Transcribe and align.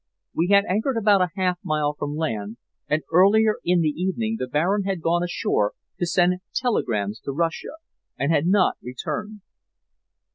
We 0.33 0.47
had 0.47 0.65
anchored 0.65 0.97
about 0.97 1.29
half 1.35 1.57
a 1.63 1.67
mile 1.67 1.93
from 1.93 2.15
land, 2.15 2.57
and 2.87 3.03
earlier 3.13 3.57
in 3.63 3.81
the 3.81 3.89
evening 3.89 4.37
the 4.39 4.47
Baron 4.47 4.83
had 4.83 4.99
gone 4.99 5.21
ashore 5.21 5.73
to 5.99 6.07
send 6.07 6.39
telegrams 6.55 7.19
to 7.19 7.31
Russia, 7.31 7.73
and 8.17 8.31
had 8.31 8.47
not 8.47 8.77
returned. 8.81 9.41